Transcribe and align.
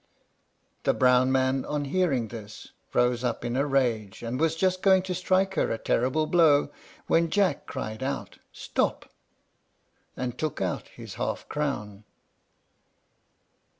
The 0.81 0.95
brown 0.95 1.31
man, 1.31 1.63
on 1.63 1.85
hearing 1.85 2.29
this, 2.29 2.69
rose 2.91 3.23
up 3.23 3.45
in 3.45 3.55
a 3.55 3.67
rage, 3.67 4.23
and 4.23 4.39
was 4.39 4.55
just 4.55 4.81
going 4.81 5.03
to 5.03 5.13
strike 5.13 5.53
her 5.53 5.71
a 5.71 5.77
terrible 5.77 6.25
blow, 6.25 6.71
when 7.05 7.29
Jack 7.29 7.67
cried 7.67 8.01
out, 8.01 8.39
"Stop!" 8.51 9.13
and 10.17 10.39
took 10.39 10.59
out 10.59 10.87
his 10.87 11.13
half 11.21 11.47
crown. 11.47 12.03